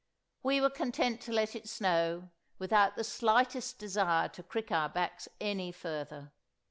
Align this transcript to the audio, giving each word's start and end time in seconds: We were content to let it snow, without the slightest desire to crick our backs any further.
We 0.41 0.59
were 0.59 0.71
content 0.71 1.21
to 1.21 1.31
let 1.31 1.55
it 1.55 1.69
snow, 1.69 2.31
without 2.57 2.95
the 2.95 3.03
slightest 3.03 3.77
desire 3.77 4.29
to 4.29 4.41
crick 4.41 4.71
our 4.71 4.89
backs 4.89 5.27
any 5.39 5.71
further. 5.71 6.33